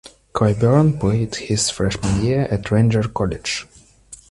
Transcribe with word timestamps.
Clyburn 0.33 0.99
played 0.99 1.35
his 1.35 1.69
freshman 1.69 2.23
year 2.25 2.47
at 2.51 2.71
Ranger 2.71 3.03
College. 3.03 3.67